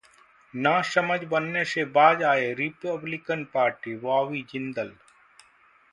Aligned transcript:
नासमझ 0.53 1.19
बनने 1.25 1.63
से 1.65 1.85
बाज 1.91 2.23
आए 2.23 2.51
रिपब्लिकन 2.53 3.43
पार्टी: 3.53 3.95
बॉबी 3.99 4.41
जिंदल 4.51 4.91